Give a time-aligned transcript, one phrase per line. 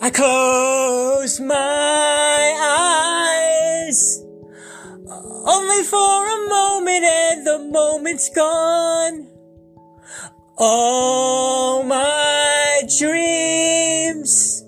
[0.00, 2.56] I close my
[3.88, 4.22] eyes
[5.46, 9.28] only for a moment and the moment's gone.
[10.58, 14.64] All my dreams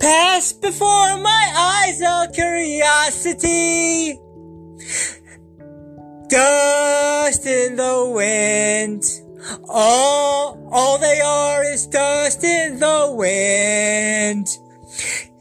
[0.00, 4.18] pass before my eyes of curiosity.
[6.28, 9.04] Dust in the wind.
[9.68, 14.48] All, all they are is dust in the wind.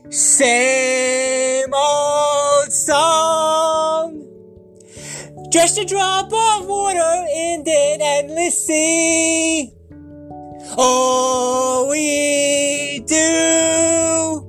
[0.09, 4.23] Same old song.
[5.51, 9.73] Just a drop of water in an endless sea.
[10.77, 14.47] All we do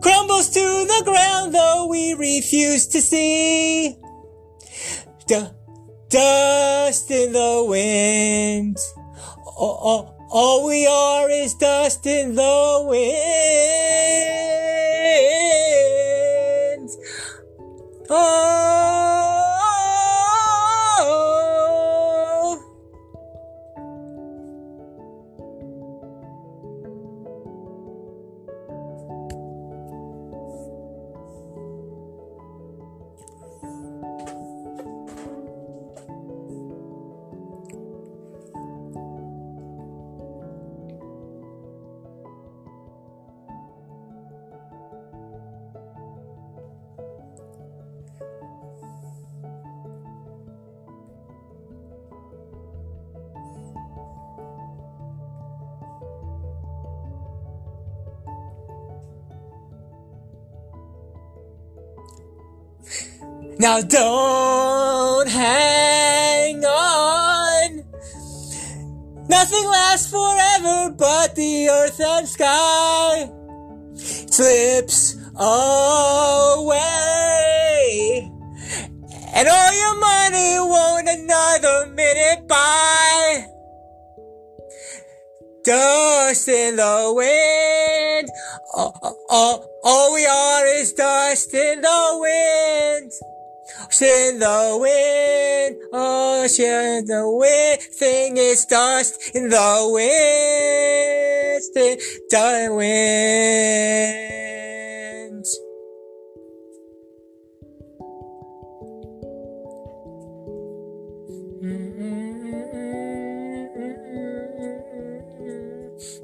[0.00, 3.96] crumbles to the ground though we refuse to see.
[5.26, 5.48] D-
[6.14, 8.76] dust in the wind.
[9.44, 13.73] All, all, all we are is dust in the wind.
[63.58, 67.84] Now don't hang on.
[69.28, 73.30] Nothing lasts forever but the earth and sky.
[73.94, 76.64] Slips away.
[79.34, 83.46] And all your money won't another minute buy.
[85.64, 88.28] Dust in the wind.
[88.74, 93.12] All, all, all we are is dust in the wind.
[94.00, 101.98] In the wind, oh, in the wind, thing is dust in the wind, in
[102.30, 103.84] the wind.
[111.62, 111.84] Mm-hmm.
[111.84, 112.34] mm-hmm.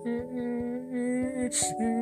[0.09, 1.49] mm-hmm.
[1.49, 2.00] mm-hmm.